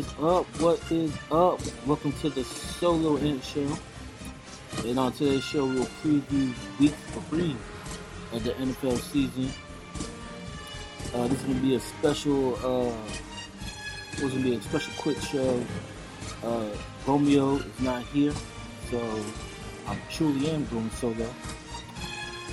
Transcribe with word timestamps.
Is 0.00 0.14
up? 0.22 0.46
What 0.62 0.80
is 0.90 1.12
up? 1.30 1.60
Welcome 1.86 2.14
to 2.22 2.30
the 2.30 2.42
Solo 2.42 3.18
Ant 3.18 3.44
Show. 3.44 3.68
And 4.86 4.98
on 4.98 5.12
today's 5.12 5.44
show, 5.44 5.66
we'll 5.66 5.84
preview 6.02 6.54
week 6.80 6.94
three 7.28 7.54
of 8.32 8.42
the 8.42 8.52
NFL 8.52 8.98
season. 8.98 9.50
Uh, 11.12 11.26
this 11.28 11.38
is 11.42 11.54
to 11.54 11.60
be 11.60 11.74
a 11.74 11.80
special, 11.80 12.54
uh, 12.64 12.96
it's 14.12 14.20
to 14.20 14.42
be 14.42 14.54
a 14.54 14.62
special 14.62 14.90
quick 14.96 15.20
show. 15.20 15.62
Uh, 16.42 16.70
Romeo 17.06 17.56
is 17.56 17.80
not 17.80 18.02
here, 18.04 18.32
so 18.90 19.22
I 19.86 19.98
truly 20.08 20.48
am 20.48 20.64
going 20.68 20.90
solo, 20.92 21.28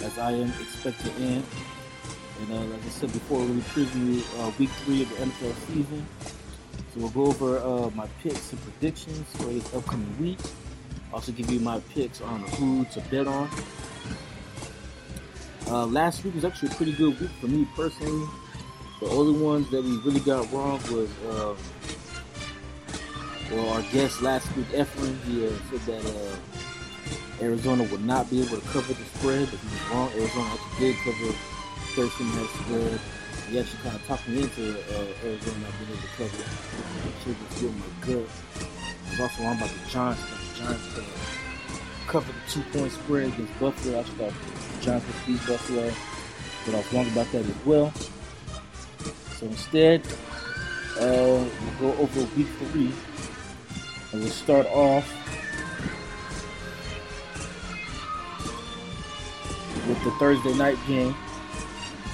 as 0.03 0.17
I 0.17 0.33
am 0.33 0.51
expected 0.59 1.15
in. 1.19 1.41
And 2.41 2.51
uh, 2.51 2.59
like 2.73 2.83
I 2.83 2.89
said 2.89 3.13
before, 3.13 3.39
we'll 3.39 3.61
preview 3.71 4.21
uh, 4.41 4.51
week 4.59 4.69
three 4.83 5.03
of 5.03 5.09
the 5.11 5.15
NFL 5.15 5.55
season. 5.67 6.05
So 6.97 7.03
we'll 7.03 7.11
go 7.11 7.25
over 7.25 7.59
uh, 7.59 7.89
my 7.91 8.07
picks 8.23 8.51
and 8.51 8.61
predictions 8.63 9.27
for 9.35 9.45
this 9.45 9.73
upcoming 9.73 10.17
week. 10.19 10.39
Also 11.13 11.31
give 11.31 11.51
you 11.51 11.59
my 11.59 11.79
picks 11.93 12.21
on 12.21 12.39
who 12.41 12.85
to 12.85 13.01
bet 13.11 13.27
on. 13.27 13.49
Uh, 15.67 15.85
last 15.85 16.23
week 16.23 16.33
was 16.33 16.43
actually 16.45 16.69
a 16.69 16.75
pretty 16.75 16.93
good 16.93 17.19
week 17.19 17.29
for 17.39 17.47
me 17.47 17.67
personally. 17.75 18.27
The 18.99 19.07
only 19.09 19.39
ones 19.39 19.69
that 19.69 19.83
we 19.83 19.97
really 19.97 20.21
got 20.21 20.51
wrong 20.51 20.79
was, 20.91 21.09
uh, 21.29 21.55
well, 23.51 23.69
our 23.73 23.81
guest 23.91 24.23
last 24.23 24.55
week, 24.55 24.67
Efren, 24.67 25.21
he 25.25 25.45
uh, 25.45 25.51
said 25.69 26.01
that 26.01 26.05
uh, 26.05 27.43
Arizona 27.43 27.83
would 27.83 28.05
not 28.05 28.27
be 28.31 28.41
able 28.41 28.59
to 28.59 28.67
cover 28.69 28.93
the 28.93 29.03
spread, 29.03 29.47
but 29.51 29.59
he 29.59 29.67
was 29.67 29.89
wrong. 29.91 30.11
Arizona 30.13 30.49
actually 30.51 30.93
did 30.93 30.95
cover 31.03 31.31
13 31.95 32.35
that 32.35 32.49
spread. 32.49 33.16
He 33.49 33.59
actually 33.59 33.79
kind 33.81 33.95
of 33.95 34.05
talked 34.05 34.27
me 34.27 34.43
into 34.43 34.71
uh, 34.71 35.05
Arizona 35.23 35.57
not 35.59 35.71
being 35.79 35.91
able 35.91 36.01
to 36.01 36.07
cover. 36.17 36.43
I 36.43 37.23
should 37.23 37.35
have 37.35 37.47
feel 37.55 37.71
my 37.71 37.85
gut. 38.01 38.29
I 38.59 39.09
was 39.11 39.19
also 39.21 39.43
wrong 39.43 39.57
about 39.57 39.69
the 39.69 39.89
Giants. 39.89 40.21
The 40.21 40.59
Giants 40.59 40.97
uh, 40.97 41.03
covered 42.07 42.35
the 42.35 42.51
two-point 42.51 42.91
spread 42.91 43.27
against 43.27 43.59
Buffalo. 43.59 43.95
I 43.95 43.99
actually 44.01 44.17
thought 44.17 44.33
the 44.33 44.81
Giants 44.81 45.05
would 45.07 45.25
beat 45.25 45.47
Buffalo, 45.47 45.93
but 46.65 46.73
I 46.73 46.77
was 46.77 46.93
wrong 46.93 47.07
about 47.07 47.31
that 47.31 47.45
as 47.45 47.65
well. 47.65 47.93
So 49.37 49.45
instead, 49.45 50.01
uh, 50.99 51.45
we'll 51.79 51.93
go 51.93 51.97
over 51.99 52.19
week 52.35 52.47
three, 52.47 52.91
and 54.11 54.21
we'll 54.21 54.29
start 54.29 54.65
off 54.67 55.05
with 59.87 60.03
the 60.03 60.11
Thursday 60.19 60.53
night 60.55 60.77
game 60.85 61.15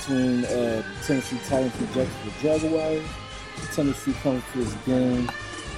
between 0.03 0.43
uh, 0.45 0.83
Tennessee 1.05 1.39
Titans 1.47 1.73
and 1.79 1.93
Jacksonville 1.93 2.59
Jaguars. 2.59 3.05
Tennessee 3.73 4.13
comes 4.13 4.43
to 4.51 4.57
this 4.59 4.73
game 4.85 5.29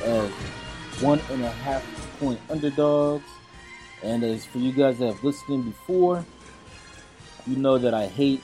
as 0.04 0.32
one 1.02 1.20
and 1.32 1.44
a 1.44 1.50
half 1.50 1.84
point 2.20 2.40
underdogs. 2.50 3.26
And 4.04 4.24
as 4.24 4.46
for 4.46 4.58
you 4.58 4.72
guys 4.72 4.98
that 5.00 5.14
have 5.14 5.24
listened 5.24 5.66
before, 5.66 6.26
you 7.46 7.56
know 7.58 7.78
that 7.78 7.94
I 7.94 8.08
hate 8.08 8.42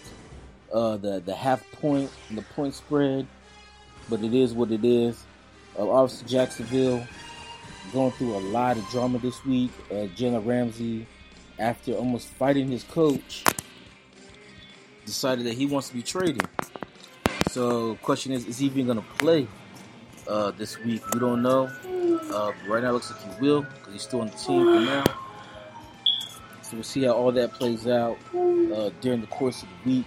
uh, 0.71 0.97
the 0.97 1.19
the 1.19 1.33
half 1.33 1.69
point 1.71 2.11
and 2.29 2.37
the 2.37 2.43
point 2.55 2.75
spread, 2.75 3.25
but 4.09 4.21
it 4.21 4.33
is 4.33 4.53
what 4.53 4.71
it 4.71 4.85
is. 4.85 5.23
Uh, 5.77 5.89
obviously, 5.89 6.27
Jacksonville 6.27 7.05
going 7.91 8.11
through 8.11 8.35
a 8.35 8.43
lot 8.51 8.77
of 8.77 8.87
drama 8.89 9.17
this 9.17 9.43
week. 9.45 9.71
Uh, 9.89 10.07
Jalen 10.15 10.45
Ramsey, 10.45 11.07
after 11.57 11.93
almost 11.93 12.27
fighting 12.27 12.69
his 12.69 12.83
coach, 12.83 13.43
decided 15.05 15.45
that 15.45 15.53
he 15.53 15.65
wants 15.65 15.89
to 15.89 15.95
be 15.95 16.01
traded. 16.01 16.47
So, 17.49 17.95
question 17.95 18.31
is, 18.31 18.45
is 18.47 18.59
he 18.59 18.67
even 18.67 18.85
going 18.85 18.97
to 18.97 19.07
play 19.17 19.47
uh, 20.27 20.51
this 20.51 20.77
week? 20.79 21.01
We 21.13 21.19
don't 21.19 21.41
know. 21.41 21.69
Uh, 22.31 22.51
right 22.67 22.81
now, 22.81 22.89
it 22.89 22.93
looks 22.93 23.11
like 23.11 23.21
he 23.21 23.41
will 23.41 23.61
because 23.63 23.93
he's 23.93 24.03
still 24.03 24.21
on 24.21 24.27
the 24.27 24.37
team 24.37 24.63
for 24.63 24.79
now. 24.79 25.03
So 26.61 26.77
we'll 26.77 26.83
see 26.83 27.03
how 27.03 27.11
all 27.11 27.33
that 27.33 27.51
plays 27.51 27.85
out 27.85 28.17
uh, 28.33 28.91
during 29.01 29.19
the 29.19 29.27
course 29.27 29.63
of 29.63 29.67
the 29.83 29.89
week. 29.89 30.05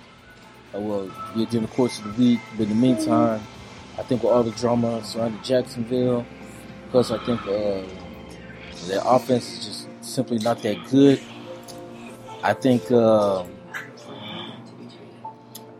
Uh, 0.74 0.80
well, 0.80 1.10
yeah, 1.36 1.44
during 1.50 1.66
the 1.66 1.72
course 1.72 1.98
of 1.98 2.16
the 2.16 2.22
week. 2.22 2.40
But 2.56 2.62
in 2.62 2.68
the 2.70 2.74
meantime, 2.74 3.42
I 3.98 4.02
think 4.02 4.22
with 4.22 4.32
all 4.32 4.42
the 4.42 4.50
drama 4.52 5.04
surrounding 5.04 5.42
Jacksonville, 5.42 6.24
plus 6.90 7.10
I 7.10 7.18
think 7.26 7.42
uh, 7.42 7.82
their 8.86 9.02
offense 9.04 9.52
is 9.52 9.64
just 9.66 9.88
simply 10.00 10.38
not 10.38 10.62
that 10.62 10.82
good. 10.90 11.20
I 12.42 12.54
think 12.54 12.90
uh, 12.90 13.44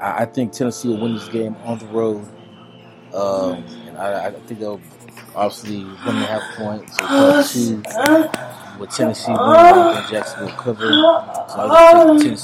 I, 0.04 0.22
I 0.22 0.24
think 0.26 0.52
Tennessee 0.52 0.88
will 0.88 1.00
win 1.00 1.14
this 1.14 1.28
game 1.28 1.56
on 1.64 1.78
the 1.78 1.86
road, 1.86 2.28
um, 3.14 3.64
and 3.86 3.96
I, 3.96 4.26
I 4.26 4.30
think 4.32 4.60
they'll 4.60 4.80
obviously 5.34 5.82
one 5.82 6.16
and 6.16 6.26
half 6.26 6.42
points, 6.56 6.96
so 6.98 7.42
two 7.48 7.82
with 8.78 8.90
Tennessee 8.90 9.32
winning 9.32 9.96
and 9.96 10.08
Jacksonville 10.10 10.56
cover. 10.56 10.92
So 10.92 11.22
I 11.56 12.18
take 12.18 12.36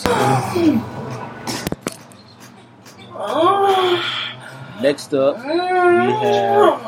Tennessee. 0.55 0.81
Next 4.81 5.13
up, 5.13 5.37
we 5.45 5.59
have 5.59 6.81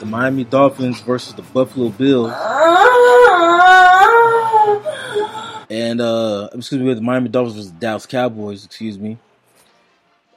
the 0.00 0.06
Miami 0.06 0.44
Dolphins 0.44 1.00
versus 1.02 1.34
the 1.34 1.42
Buffalo 1.42 1.90
Bills. 1.90 2.32
And 5.92 6.00
uh 6.00 6.48
excuse 6.54 6.80
me, 6.80 6.94
the 6.94 7.02
Miami 7.02 7.28
Dolphins 7.28 7.56
versus 7.56 7.72
the 7.72 7.78
Dallas 7.78 8.06
Cowboys, 8.06 8.64
excuse 8.64 8.98
me. 8.98 9.18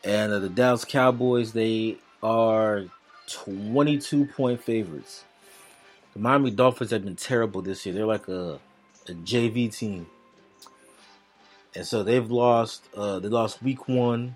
And 0.04 0.34
uh, 0.34 0.40
the 0.40 0.50
Dallas 0.50 0.84
Cowboys, 0.84 1.54
they 1.54 1.96
are 2.22 2.84
22 3.28 4.26
point 4.26 4.62
favorites. 4.62 5.24
The 6.12 6.20
Miami 6.20 6.52
Dolphins 6.52 6.92
have 6.92 7.06
been 7.06 7.16
terrible 7.16 7.62
this 7.62 7.86
year. 7.86 7.96
They're 7.96 8.06
like 8.06 8.28
a, 8.28 8.60
a 9.08 9.14
JV 9.14 9.74
team. 9.74 10.08
And 11.74 11.88
so 11.88 12.04
they've 12.04 12.30
lost 12.30 12.90
uh 12.94 13.20
they 13.20 13.30
lost 13.30 13.64
week 13.64 13.88
1 13.88 14.36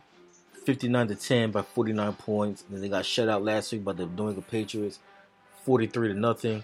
59 0.66 1.07
to 1.09 1.16
10 1.16 1.51
by 1.51 1.63
49 1.63 2.13
points. 2.13 2.63
And 2.63 2.75
then 2.75 2.81
they 2.81 2.88
got 2.88 3.06
shut 3.06 3.28
out 3.28 3.44
last 3.44 3.74
week 3.74 3.84
by 3.84 3.91
the 3.91 4.06
New 4.06 4.30
England 4.30 4.47
Patriots 4.47 5.00
43 5.66 6.07
to 6.07 6.13
nothing. 6.13 6.63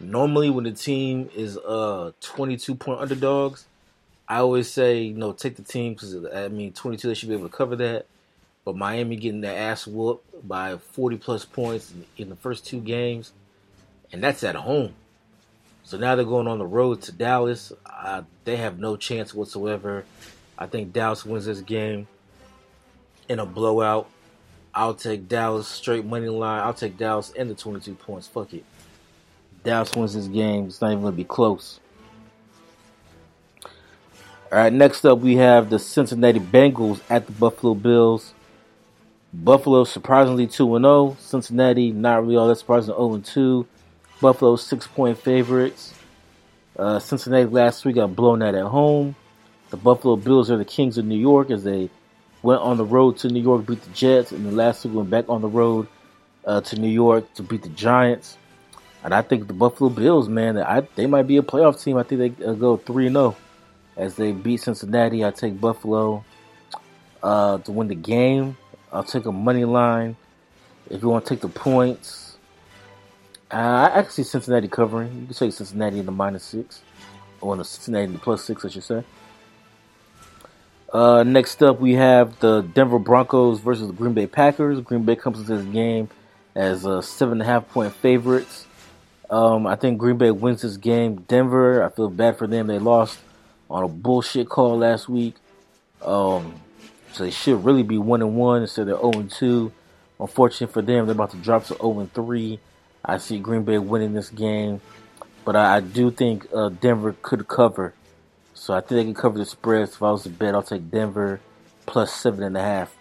Normally 0.00 0.50
when 0.50 0.64
the 0.64 0.72
team 0.72 1.28
is 1.34 1.56
uh 1.56 2.12
22 2.20 2.74
point 2.76 3.00
underdogs, 3.00 3.66
I 4.28 4.38
always 4.38 4.70
say, 4.70 5.02
you 5.02 5.14
know, 5.14 5.32
take 5.32 5.56
the 5.56 5.62
team 5.62 5.94
because 5.94 6.14
I 6.26 6.48
mean 6.48 6.72
22 6.72 7.08
they 7.08 7.14
should 7.14 7.28
be 7.28 7.34
able 7.34 7.48
to 7.48 7.56
cover 7.56 7.76
that. 7.76 8.06
But 8.64 8.76
Miami 8.76 9.16
getting 9.16 9.40
their 9.40 9.58
ass 9.58 9.86
whooped 9.86 10.46
by 10.46 10.76
40 10.76 11.16
plus 11.16 11.44
points 11.44 11.92
in, 12.18 12.28
the 12.28 12.36
first 12.36 12.66
two 12.66 12.80
games, 12.80 13.32
and 14.12 14.22
that's 14.22 14.44
at 14.44 14.56
home. 14.56 14.94
So 15.84 15.96
now 15.96 16.16
they're 16.16 16.24
going 16.26 16.46
on 16.46 16.58
the 16.58 16.66
road 16.66 17.00
to 17.02 17.12
Dallas. 17.12 17.72
Uh, 17.86 18.22
they 18.44 18.56
have 18.56 18.78
no 18.78 18.96
chance 18.96 19.32
whatsoever. 19.32 20.04
I 20.58 20.66
think 20.66 20.92
Dallas 20.92 21.24
wins 21.24 21.46
this 21.46 21.62
game 21.62 22.08
in 23.26 23.38
a 23.38 23.46
blowout. 23.46 24.10
I'll 24.74 24.94
take 24.94 25.28
Dallas 25.28 25.66
straight 25.66 26.04
money 26.04 26.28
line. 26.28 26.60
I'll 26.60 26.74
take 26.74 26.98
Dallas 26.98 27.32
and 27.36 27.48
the 27.48 27.54
22 27.54 27.94
points. 27.94 28.26
Fuck 28.26 28.52
it. 28.52 28.64
Dallas 29.64 29.94
wins 29.94 30.14
this 30.14 30.26
game. 30.28 30.66
It's 30.66 30.80
not 30.80 30.92
even 30.92 31.02
going 31.02 31.12
to 31.12 31.16
be 31.16 31.24
close. 31.24 31.80
All 34.50 34.58
right, 34.58 34.72
next 34.72 35.04
up 35.04 35.18
we 35.18 35.36
have 35.36 35.68
the 35.68 35.78
Cincinnati 35.78 36.40
Bengals 36.40 37.00
at 37.10 37.26
the 37.26 37.32
Buffalo 37.32 37.74
Bills. 37.74 38.32
Buffalo 39.32 39.84
surprisingly 39.84 40.46
2 40.46 40.78
0. 40.78 41.16
Cincinnati 41.20 41.92
not 41.92 42.22
really 42.22 42.36
all 42.36 42.48
that 42.48 42.56
surprising 42.56 42.94
0 42.94 43.18
2. 43.18 43.66
Buffalo 44.20 44.56
six 44.56 44.86
point 44.86 45.18
favorites. 45.18 45.94
Uh, 46.76 46.98
Cincinnati 46.98 47.44
last 47.44 47.84
week 47.84 47.96
got 47.96 48.16
blown 48.16 48.42
out 48.42 48.54
at 48.54 48.64
home. 48.64 49.14
The 49.70 49.76
Buffalo 49.76 50.16
Bills 50.16 50.50
are 50.50 50.56
the 50.56 50.64
kings 50.64 50.96
of 50.96 51.04
New 51.04 51.18
York 51.18 51.50
as 51.50 51.64
they 51.64 51.90
went 52.42 52.62
on 52.62 52.78
the 52.78 52.84
road 52.84 53.18
to 53.18 53.28
New 53.28 53.42
York, 53.42 53.66
beat 53.66 53.82
the 53.82 53.90
Jets, 53.90 54.32
and 54.32 54.46
the 54.46 54.52
last 54.52 54.84
week 54.84 54.94
went 54.94 55.10
back 55.10 55.28
on 55.28 55.42
the 55.42 55.48
road 55.48 55.88
uh, 56.46 56.60
to 56.62 56.80
New 56.80 56.88
York 56.88 57.32
to 57.34 57.42
beat 57.42 57.62
the 57.62 57.68
Giants. 57.70 58.38
And 59.04 59.14
I 59.14 59.22
think 59.22 59.46
the 59.46 59.54
Buffalo 59.54 59.90
Bills, 59.90 60.28
man, 60.28 60.58
I, 60.58 60.80
they 60.96 61.06
might 61.06 61.26
be 61.26 61.36
a 61.36 61.42
playoff 61.42 61.82
team. 61.82 61.96
I 61.96 62.02
think 62.02 62.36
they 62.36 62.44
uh, 62.44 62.52
go 62.52 62.76
3 62.76 63.08
0 63.08 63.36
as 63.96 64.16
they 64.16 64.32
beat 64.32 64.58
Cincinnati. 64.60 65.24
I 65.24 65.30
take 65.30 65.60
Buffalo 65.60 66.24
uh, 67.22 67.58
to 67.58 67.72
win 67.72 67.88
the 67.88 67.94
game. 67.94 68.56
I'll 68.92 69.04
take 69.04 69.26
a 69.26 69.32
money 69.32 69.64
line. 69.64 70.16
If 70.90 71.02
you 71.02 71.08
want 71.08 71.26
to 71.26 71.28
take 71.28 71.42
the 71.42 71.48
points, 71.48 72.36
uh, 73.50 73.56
I 73.56 73.98
actually 73.98 74.24
see 74.24 74.30
Cincinnati 74.30 74.68
covering. 74.68 75.12
You 75.12 75.26
can 75.26 75.34
take 75.34 75.52
Cincinnati 75.52 75.98
in 75.98 76.06
the 76.06 76.12
minus 76.12 76.44
six, 76.44 76.82
or 77.40 77.54
in 77.54 77.58
the 77.58 77.64
Cincinnati 77.64 78.04
in 78.04 78.12
the 78.14 78.18
plus 78.18 78.44
six, 78.44 78.64
I 78.64 78.68
should 78.68 78.84
say. 78.84 79.04
Uh, 80.92 81.22
next 81.22 81.62
up, 81.62 81.80
we 81.80 81.94
have 81.94 82.38
the 82.40 82.62
Denver 82.62 82.98
Broncos 82.98 83.60
versus 83.60 83.86
the 83.88 83.92
Green 83.92 84.14
Bay 84.14 84.26
Packers. 84.26 84.80
Green 84.80 85.04
Bay 85.04 85.16
comes 85.16 85.38
into 85.40 85.56
this 85.56 85.66
game 85.66 86.08
as 86.54 86.86
a 86.86 87.02
seven 87.02 87.32
and 87.32 87.42
a 87.42 87.44
half 87.44 87.68
point 87.68 87.92
favorites. 87.92 88.66
Um, 89.30 89.66
I 89.66 89.76
think 89.76 89.98
Green 89.98 90.16
Bay 90.16 90.30
wins 90.30 90.62
this 90.62 90.76
game. 90.76 91.16
Denver, 91.28 91.84
I 91.84 91.90
feel 91.90 92.08
bad 92.08 92.38
for 92.38 92.46
them. 92.46 92.66
They 92.66 92.78
lost 92.78 93.18
on 93.68 93.84
a 93.84 93.88
bullshit 93.88 94.48
call 94.48 94.78
last 94.78 95.08
week. 95.08 95.34
Um, 96.02 96.54
so 97.12 97.24
they 97.24 97.30
should 97.30 97.64
really 97.64 97.82
be 97.82 97.98
one 97.98 98.22
and 98.22 98.36
one 98.36 98.62
instead 98.62 98.88
of 98.88 98.98
zero 99.00 99.12
and 99.12 99.30
two. 99.30 99.72
Unfortunately 100.20 100.72
for 100.72 100.82
them, 100.82 101.06
they're 101.06 101.14
about 101.14 101.30
to 101.30 101.36
drop 101.36 101.64
to 101.66 101.74
0 101.74 102.00
and 102.00 102.12
3. 102.12 102.58
I 103.04 103.18
see 103.18 103.38
Green 103.38 103.62
Bay 103.62 103.78
winning 103.78 104.14
this 104.14 104.30
game, 104.30 104.80
but 105.44 105.54
I, 105.54 105.76
I 105.76 105.80
do 105.80 106.10
think 106.10 106.48
uh, 106.52 106.70
Denver 106.70 107.14
could 107.22 107.46
cover. 107.46 107.94
So 108.54 108.74
I 108.74 108.80
think 108.80 108.90
they 108.90 109.04
can 109.04 109.14
cover 109.14 109.38
the 109.38 109.46
spread. 109.46 109.82
If 109.88 110.02
I 110.02 110.10
was 110.10 110.24
to 110.24 110.30
bet, 110.30 110.54
I'll 110.54 110.62
take 110.62 110.90
Denver 110.90 111.40
plus 111.86 112.12
seven 112.12 112.42
and 112.42 112.56
a 112.56 112.60
half. 112.60 112.97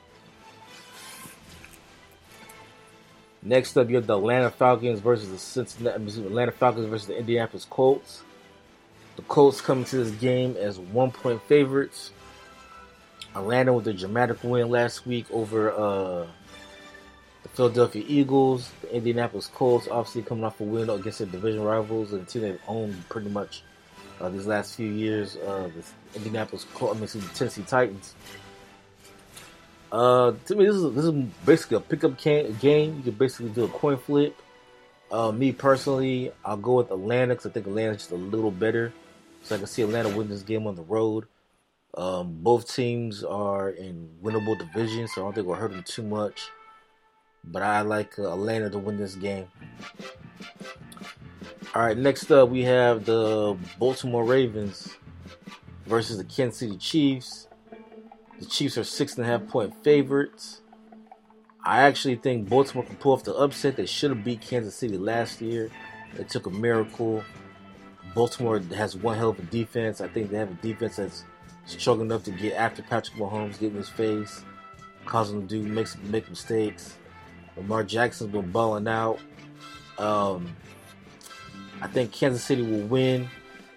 Next 3.47 3.77
up, 3.77 3.89
you 3.89 3.95
have 3.95 4.07
the 4.07 4.17
Atlanta 4.17 4.51
Falcons 4.51 4.99
versus 4.99 5.29
the 5.29 5.38
Cincinnati 5.38 6.03
Atlanta 6.21 6.51
Falcons 6.51 6.85
versus 6.88 7.07
the 7.07 7.17
Indianapolis 7.17 7.65
Colts. 7.69 8.21
The 9.15 9.21
Colts 9.21 9.61
come 9.61 9.85
to 9.85 10.03
this 10.03 10.11
game 10.19 10.57
as 10.57 10.77
one 10.77 11.11
point 11.11 11.41
favorites. 11.44 12.11
Atlanta 13.33 13.71
with 13.71 13.88
a 13.88 13.94
dramatic 13.94 14.44
win 14.44 14.69
last 14.69 15.07
week 15.07 15.31
over 15.31 15.71
uh, 15.71 16.27
the 17.44 17.49
Philadelphia 17.53 18.03
Eagles. 18.05 18.69
The 18.81 18.94
Indianapolis 18.94 19.47
Colts 19.47 19.88
obviously 19.89 20.23
coming 20.23 20.44
off 20.44 20.59
a 20.59 20.63
win 20.63 20.89
against 20.89 21.19
their 21.19 21.27
division 21.27 21.63
rivals 21.63 22.11
and 22.11 22.23
the 22.23 22.29
team 22.29 22.41
they've 22.41 22.59
owned 22.67 23.07
pretty 23.07 23.29
much 23.29 23.63
uh, 24.19 24.27
these 24.27 24.45
last 24.45 24.75
few 24.75 24.91
years. 24.91 25.38
Uh, 25.38 25.69
the 25.73 26.17
Indianapolis 26.17 26.65
Colts, 26.73 26.97
I 26.97 26.99
mean, 26.99 27.25
the 27.25 27.33
Tennessee 27.33 27.63
Titans. 27.65 28.13
Uh, 29.92 30.34
to 30.45 30.56
me, 30.56 30.66
this 30.66 30.75
is 30.75 30.94
this 30.94 31.06
is 31.06 31.12
basically 31.45 31.78
a 31.78 31.81
pickup 31.81 32.18
game. 32.18 32.98
You 32.98 33.04
can 33.04 33.12
basically 33.12 33.50
do 33.50 33.63
a 33.63 33.69
coin 33.69 33.98
flip. 33.98 34.36
Uh, 35.10 35.31
me 35.31 35.54
personally, 35.54 36.31
I'll 36.44 36.57
go 36.57 36.75
with 36.75 36.92
Atlanta 36.92 37.34
because 37.34 37.45
I 37.45 37.54
think 37.54 37.68
Atlanta's 37.68 37.98
just 37.98 38.12
a 38.12 38.16
little 38.16 38.51
better. 38.51 38.92
So 39.44 39.56
I 39.56 39.60
can 39.60 39.68
see 39.68 39.81
Atlanta 39.81 40.10
win 40.10 40.28
this 40.28 40.42
game 40.42 40.68
on 40.68 40.75
the 40.75 40.84
road. 40.84 41.25
Um, 41.95 42.39
both 42.42 42.74
teams 42.74 43.24
are 43.24 43.69
in 43.69 44.10
winnable 44.22 44.57
divisions, 44.57 45.13
so 45.13 45.22
I 45.22 45.24
don't 45.25 45.36
think 45.36 45.48
we'll 45.48 45.56
hurt 45.56 45.72
them 45.72 45.84
too 45.84 46.04
much. 46.04 46.50
But 47.45 47.62
I 47.62 47.81
like 47.81 48.19
uh, 48.19 48.33
Atlanta 48.33 48.69
to 48.72 48.78
win 48.78 48.98
this 48.98 49.16
game. 49.16 49.48
All 51.74 51.81
right, 51.81 51.98
next 51.98 52.30
up 52.31 52.50
we 52.50 52.63
have 52.63 53.06
the 53.06 53.57
Baltimore 53.80 54.25
Ravens 54.25 54.95
versus 55.86 56.18
the 56.18 56.24
Kansas 56.25 56.60
City 56.60 56.78
Chiefs. 56.78 57.48
The 58.39 58.45
Chiefs 58.45 58.78
are 58.78 58.84
six 58.84 59.18
and 59.18 59.25
a 59.25 59.30
half 59.30 59.48
point 59.48 59.74
favorites. 59.84 60.62
I 61.63 61.81
actually 61.81 62.16
think 62.16 62.48
Baltimore 62.48 62.86
can 62.86 62.95
pull 62.95 63.13
off 63.13 63.24
the 63.24 63.34
upset. 63.34 63.75
They 63.75 63.86
should 63.86 64.12
have 64.12 64.24
beat 64.24 64.42
Kansas 64.42 64.75
City 64.75 64.98
last 64.98 65.42
year. 65.42 65.69
It 66.18 66.30
took 66.30 66.45
a 66.45 66.50
miracle. 66.50 67.24
Baltimore 68.16 68.60
has 68.75 68.95
one 68.95 69.18
hell 69.18 69.30
of 69.30 69.39
a 69.39 69.44
defense. 69.44 70.00
I 70.00 70.07
think 70.07 70.31
they 70.31 70.38
have 70.38 70.51
a 70.51 70.56
defense 70.56 70.95
that's 70.95 71.25
strong 71.66 72.00
enough 72.00 72.24
to 72.24 72.31
get 72.31 72.54
after 72.54 72.81
Patrick 72.81 73.18
Mahomes, 73.18 73.60
get 73.60 73.72
in 73.72 73.78
his 73.78 73.89
face, 73.89 74.44
cause 75.06 75.31
him 75.31 75.48
to 75.48 75.48
do 75.48 75.68
make 75.68 75.88
make 76.04 76.30
mistakes. 76.30 76.98
Lamar 77.57 77.83
Jackson's 77.83 78.31
been 78.31 78.51
balling 78.51 78.88
out. 78.88 79.19
Um, 79.98 80.56
I 81.81 81.88
think 81.88 82.12
Kansas 82.12 82.44
City 82.44 82.62
will 82.62 82.88
win, 82.88 83.28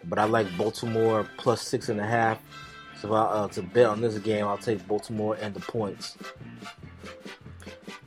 but 0.04 0.18
I 0.18 0.24
like 0.24 0.46
Baltimore 0.56 1.26
plus 1.38 1.62
six 1.62 1.88
and 1.88 2.00
a 2.00 2.06
half. 2.06 2.38
So 3.00 3.14
uh, 3.14 3.48
to 3.48 3.62
bet 3.62 3.86
on 3.86 4.00
this 4.00 4.18
game, 4.18 4.46
I'll 4.46 4.58
take 4.58 4.86
Baltimore 4.86 5.36
and 5.40 5.54
the 5.54 5.60
points. 5.60 6.18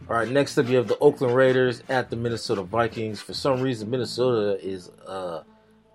All 0.10 0.18
right, 0.18 0.28
next 0.28 0.58
up 0.58 0.68
you 0.68 0.78
have 0.78 0.88
the 0.88 1.00
Oakland 1.00 1.34
Raiders 1.34 1.82
at 1.90 2.10
the 2.10 2.16
Minnesota 2.16 2.62
Vikings. 2.62 3.20
For 3.20 3.34
some 3.34 3.62
reason, 3.62 3.90
Minnesota 3.90 4.60
is 4.64 4.90
uh, 5.08 5.44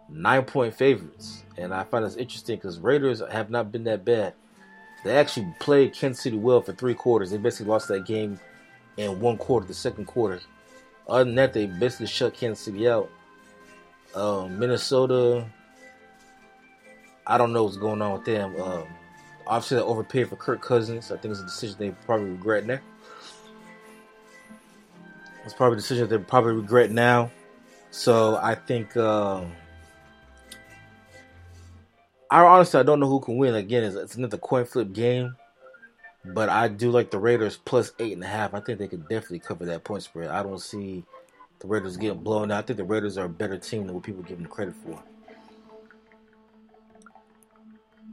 nine 0.09 0.45
point 0.45 0.75
favorites, 0.75 1.45
and 1.57 1.73
I 1.73 1.85
find 1.85 2.05
this 2.05 2.17
interesting 2.17 2.57
because 2.57 2.79
Raiders 2.79 3.23
have 3.31 3.51
not 3.51 3.71
been 3.71 3.85
that 3.85 4.05
bad. 4.05 4.35
They 5.05 5.17
actually 5.17 5.55
played 5.61 5.95
Kansas 5.95 6.23
City 6.23 6.37
well 6.37 6.61
for 6.61 6.73
three 6.73 6.95
quarters. 6.95 7.31
They 7.31 7.37
basically 7.37 7.71
lost 7.71 7.89
that 7.89 8.07
game 8.07 8.41
in 8.97 9.21
one 9.21 9.37
quarter, 9.37 9.67
the 9.67 9.75
second 9.75 10.07
quarter. 10.07 10.41
Other 11.07 11.25
than 11.25 11.37
that, 11.37 11.53
they 11.53 11.67
basically 11.67 12.07
shut 12.07 12.35
Kansas 12.35 12.65
City 12.65 12.89
out. 12.89 13.11
Um, 14.15 14.59
Minnesota, 14.59 15.47
I 17.29 17.39
don't 17.39 17.53
know 17.53 17.65
what's 17.65 17.77
going 17.77 18.01
on 18.01 18.15
with 18.15 18.25
them. 18.25 18.61
Um, 18.61 18.87
obviously, 19.47 19.77
they 19.77 19.83
overpaid 19.83 20.29
for 20.29 20.37
Kirk 20.37 20.63
Cousins. 20.63 21.13
I 21.13 21.19
think 21.19 21.33
it's 21.33 21.43
a 21.43 21.45
decision 21.45 21.77
they 21.79 21.91
probably 21.91 22.31
regret 22.31 22.67
now. 22.67 22.81
It's 25.45 25.55
probably 25.55 25.79
a 25.79 25.81
decision 25.81 26.09
they 26.09 26.19
probably 26.19 26.55
regret 26.55 26.91
now. 26.91 27.31
So 27.91 28.37
I 28.37 28.55
think. 28.55 28.97
Uh, 28.97 29.45
I 32.31 32.43
honestly 32.43 32.79
I 32.79 32.83
don't 32.83 33.01
know 33.01 33.09
who 33.09 33.21
can 33.21 33.37
win. 33.39 33.55
Again, 33.55 33.85
it's, 33.85 33.97
it's 33.97 34.15
another 34.17 34.39
coin 34.39 34.65
flip 34.65 34.93
game. 34.93 35.37
But 36.25 36.49
I 36.49 36.69
do 36.69 36.91
like 36.91 37.11
the 37.11 37.19
Raiders 37.19 37.57
plus 37.57 37.93
eight 37.99 38.13
and 38.13 38.25
a 38.25 38.27
half. 38.27 38.53
I 38.53 38.61
think 38.61 38.79
they 38.79 38.89
could 38.89 39.09
definitely 39.09 39.39
cover 39.39 39.65
that 39.67 39.85
point 39.85 40.03
spread. 40.03 40.31
I 40.31 40.43
don't 40.43 40.61
see 40.61 41.05
the 41.61 41.69
Raiders 41.69 41.97
getting 41.97 42.23
blown 42.23 42.51
out. 42.51 42.65
I 42.65 42.67
think 42.67 42.77
the 42.77 42.85
Raiders 42.85 43.17
are 43.17 43.27
a 43.27 43.31
better 43.31 43.57
team 43.57 43.87
than 43.87 43.95
what 43.95 44.05
people 44.05 44.23
give 44.23 44.39
them 44.39 44.47
credit 44.47 44.75
for. 44.85 45.03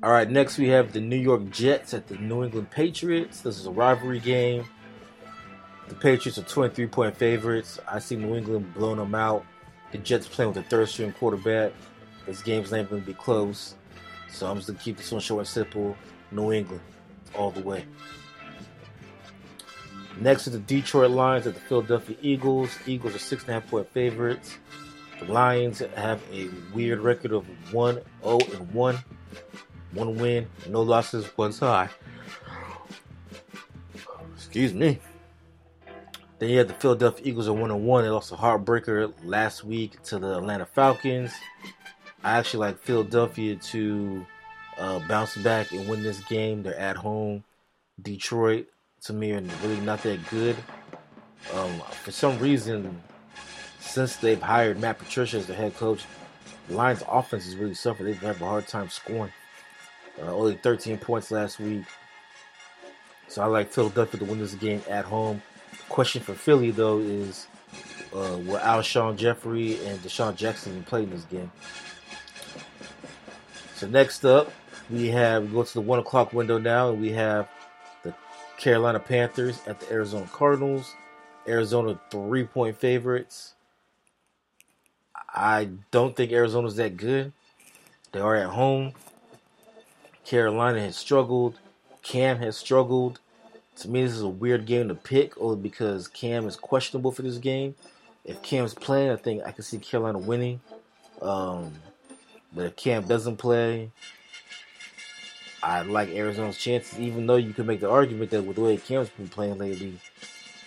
All 0.05 0.11
right, 0.11 0.29
next 0.29 0.59
we 0.59 0.67
have 0.67 0.93
the 0.93 1.01
New 1.01 1.15
York 1.15 1.49
Jets 1.49 1.95
at 1.95 2.05
the 2.05 2.15
New 2.17 2.43
England 2.43 2.69
Patriots. 2.69 3.41
This 3.41 3.57
is 3.57 3.65
a 3.65 3.71
rivalry 3.71 4.19
game. 4.19 4.63
The 5.87 5.95
Patriots 5.95 6.37
are 6.37 6.43
23 6.43 6.85
point 6.85 7.17
favorites. 7.17 7.79
I 7.87 7.97
see 7.97 8.15
New 8.15 8.35
England 8.35 8.71
blowing 8.75 8.97
them 8.99 9.15
out. 9.15 9.43
The 9.91 9.97
Jets 9.97 10.27
playing 10.27 10.49
with 10.49 10.63
a 10.63 10.69
third 10.69 10.89
string 10.89 11.11
quarterback. 11.13 11.71
This 12.27 12.43
game's 12.43 12.71
not 12.71 12.87
going 12.87 13.01
to 13.01 13.07
be 13.07 13.15
close. 13.15 13.73
So 14.29 14.45
I'm 14.45 14.57
just 14.57 14.67
going 14.67 14.77
to 14.77 14.83
keep 14.83 14.97
this 14.97 15.11
one 15.11 15.21
short 15.21 15.39
and 15.39 15.47
simple. 15.47 15.97
New 16.29 16.51
England 16.51 16.81
all 17.33 17.49
the 17.49 17.63
way. 17.63 17.83
Next 20.19 20.45
is 20.45 20.53
the 20.53 20.59
Detroit 20.59 21.09
Lions 21.09 21.47
at 21.47 21.55
the 21.55 21.61
Philadelphia 21.61 22.15
Eagles. 22.21 22.77
Eagles 22.85 23.15
are 23.15 23.17
six 23.17 23.41
and 23.41 23.49
a 23.49 23.53
half 23.53 23.67
point 23.71 23.91
favorites. 23.91 24.59
The 25.19 25.33
Lions 25.33 25.79
have 25.79 26.21
a 26.31 26.47
weird 26.75 26.99
record 26.99 27.31
of 27.31 27.47
1 27.73 28.01
0 28.23 28.39
and 28.53 28.71
1. 28.71 28.97
One 29.95 30.17
win, 30.17 30.47
no 30.67 30.81
losses, 30.81 31.25
one 31.37 31.53
tie. 31.53 31.89
Excuse 34.35 34.73
me. 34.73 34.99
Then 36.37 36.49
you 36.49 36.57
have 36.57 36.67
the 36.67 36.73
Philadelphia 36.73 37.25
Eagles 37.25 37.47
are 37.47 37.53
1 37.53 37.71
and 37.71 37.85
1. 37.85 38.03
They 38.03 38.09
lost 38.09 38.31
a 38.31 38.35
heartbreaker 38.35 39.13
last 39.23 39.63
week 39.63 40.01
to 40.03 40.19
the 40.19 40.37
Atlanta 40.37 40.65
Falcons. 40.65 41.31
I 42.23 42.37
actually 42.37 42.59
like 42.59 42.79
Philadelphia 42.79 43.55
to 43.55 44.25
uh, 44.77 44.99
bounce 45.07 45.37
back 45.37 45.71
and 45.71 45.87
win 45.87 46.03
this 46.03 46.21
game. 46.25 46.63
They're 46.63 46.77
at 46.77 46.97
home. 46.97 47.45
Detroit, 48.01 48.67
to 49.05 49.13
me, 49.13 49.31
are 49.31 49.41
really 49.63 49.79
not 49.79 50.03
that 50.03 50.27
good. 50.29 50.57
Um, 51.53 51.79
for 52.03 52.11
some 52.11 52.37
reason, 52.39 53.01
since 53.79 54.17
they've 54.17 54.41
hired 54.41 54.81
Matt 54.81 54.99
Patricia 54.99 55.37
as 55.37 55.47
the 55.47 55.53
head 55.53 55.77
coach, 55.77 56.03
the 56.67 56.75
Lions' 56.75 57.03
offense 57.07 57.45
has 57.45 57.55
really 57.55 57.75
suffered. 57.75 58.05
They've 58.05 58.17
had 58.17 58.41
a 58.41 58.45
hard 58.45 58.67
time 58.67 58.89
scoring. 58.89 59.31
Uh, 60.21 60.33
only 60.33 60.55
13 60.55 60.97
points 60.97 61.31
last 61.31 61.59
week. 61.59 61.83
So 63.27 63.41
I 63.41 63.45
like 63.47 63.71
Philadelphia 63.71 64.19
to 64.19 64.25
win 64.25 64.39
this 64.39 64.55
game 64.55 64.81
at 64.89 65.05
home. 65.05 65.41
Question 65.89 66.21
for 66.21 66.33
Philly, 66.33 66.71
though, 66.71 66.99
is 66.99 67.47
uh, 68.13 68.37
will 68.45 68.59
Alshon 68.59 69.17
Jeffery 69.17 69.83
and 69.85 69.99
DeSean 69.99 70.35
Jackson 70.35 70.83
play 70.83 71.03
in 71.03 71.09
this 71.09 71.25
game? 71.25 71.51
So 73.75 73.87
next 73.87 74.23
up, 74.23 74.51
we 74.89 75.07
have 75.09 75.43
we 75.43 75.49
go 75.49 75.63
to 75.63 75.73
the 75.73 75.81
one 75.81 75.99
o'clock 75.99 76.31
window 76.31 76.57
now, 76.57 76.89
and 76.89 77.01
we 77.01 77.11
have 77.11 77.49
the 78.03 78.13
Carolina 78.57 78.99
Panthers 78.99 79.59
at 79.67 79.79
the 79.79 79.91
Arizona 79.91 80.29
Cardinals. 80.31 80.95
Arizona 81.47 81.99
three 82.09 82.45
point 82.45 82.77
favorites. 82.77 83.53
I 85.33 85.69
don't 85.91 86.15
think 86.15 86.31
Arizona's 86.31 86.77
that 86.77 86.95
good. 86.95 87.33
They 88.13 88.21
are 88.21 88.35
at 88.35 88.47
home. 88.47 88.93
Carolina 90.25 90.81
has 90.81 90.97
struggled. 90.97 91.59
Cam 92.01 92.39
has 92.39 92.57
struggled. 92.57 93.19
To 93.77 93.89
me, 93.89 94.03
this 94.03 94.13
is 94.13 94.21
a 94.21 94.27
weird 94.27 94.65
game 94.65 94.87
to 94.87 94.95
pick, 94.95 95.39
only 95.39 95.57
because 95.57 96.07
Cam 96.07 96.47
is 96.47 96.55
questionable 96.55 97.11
for 97.11 97.21
this 97.21 97.37
game. 97.37 97.75
If 98.23 98.41
Cam's 98.41 98.73
playing, 98.73 99.11
I 99.11 99.17
think 99.17 99.43
I 99.45 99.51
can 99.51 99.63
see 99.63 99.77
Carolina 99.77 100.17
winning. 100.17 100.61
Um, 101.21 101.73
but 102.53 102.65
if 102.65 102.75
Cam 102.75 103.03
doesn't 103.03 103.37
play, 103.37 103.91
I 105.61 105.81
like 105.81 106.09
Arizona's 106.09 106.57
chances, 106.57 106.99
even 106.99 107.27
though 107.27 107.35
you 107.35 107.53
could 107.53 107.67
make 107.67 107.79
the 107.79 107.89
argument 107.89 108.31
that 108.31 108.43
with 108.43 108.55
the 108.55 108.61
way 108.61 108.77
Cam's 108.77 109.09
been 109.09 109.27
playing 109.27 109.57
lately, 109.57 109.99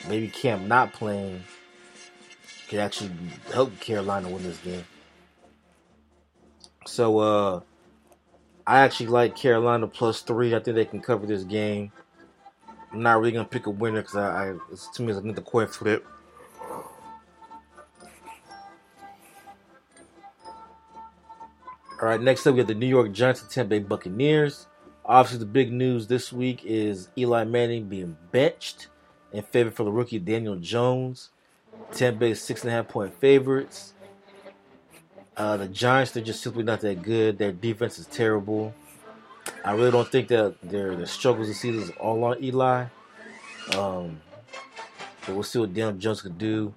maybe 0.09 0.29
Cam 0.29 0.69
not 0.69 0.93
playing 0.93 1.43
could 2.69 2.79
actually 2.81 3.11
help 3.53 3.79
Carolina 3.81 4.29
win 4.29 4.43
this 4.43 4.59
game. 4.59 4.85
So 6.87 7.19
uh 7.19 7.61
I 8.69 8.81
actually 8.81 9.07
like 9.07 9.35
Carolina 9.35 9.87
plus 9.87 10.21
three. 10.21 10.55
I 10.55 10.59
think 10.61 10.75
they 10.75 10.85
can 10.85 11.01
cover 11.01 11.25
this 11.27 11.43
game. 11.43 11.91
I'm 12.93 13.03
not 13.03 13.19
really 13.19 13.33
gonna 13.33 13.49
pick 13.49 13.65
a 13.65 13.71
winner 13.71 14.03
because 14.03 14.17
I, 14.17 14.51
I 14.51 14.55
to 14.95 15.03
me 15.03 15.11
it's 15.11 15.19
another 15.19 15.41
coin 15.41 15.69
flip. 15.69 16.07
All 22.01 22.09
right, 22.09 22.21
next 22.21 22.47
up 22.47 22.53
we 22.53 22.59
have 22.59 22.69
the 22.69 22.75
New 22.75 22.87
York 22.87 23.11
Giants 23.11 23.41
and 23.41 23.51
Tampa 23.51 23.71
Bay 23.71 23.79
Buccaneers. 23.79 24.67
Obviously, 25.03 25.39
the 25.39 25.47
big 25.47 25.73
news 25.73 26.07
this 26.07 26.31
week 26.31 26.63
is 26.67 27.09
Eli 27.17 27.45
Manning 27.45 27.89
being 27.89 28.19
benched. 28.33 28.89
in 29.33 29.45
favor 29.45 29.71
for 29.71 29.85
the 29.85 29.91
rookie 29.91 30.19
Daniel 30.19 30.57
Jones. 30.57 31.31
Tampa 31.93 32.21
Bay 32.21 32.35
six 32.35 32.65
and 32.65 32.71
a 32.71 32.75
half 32.75 32.89
point 32.89 33.15
favorites. 33.15 33.95
Uh, 35.39 35.57
the 35.57 35.69
Giants, 35.69 36.11
they're 36.11 36.23
just 36.23 36.43
simply 36.43 36.65
not 36.65 36.81
that 36.81 37.01
good. 37.01 37.39
Their 37.39 37.53
defense 37.53 38.01
is 38.01 38.07
terrible. 38.07 38.75
I 39.65 39.73
really 39.73 39.93
don't 39.93 40.09
think 40.11 40.27
that 40.29 40.57
their 40.63 40.97
their 40.97 41.07
struggles 41.07 41.47
this 41.47 41.61
season 41.61 41.83
is 41.83 41.91
all 42.01 42.25
on 42.25 42.43
Eli. 42.43 42.87
Um, 43.77 44.21
but 45.25 45.35
we'll 45.35 45.45
see 45.45 45.61
what 45.61 45.73
Daniel 45.73 45.93
Jones 45.93 46.23
can 46.23 46.37
do. 46.37 46.75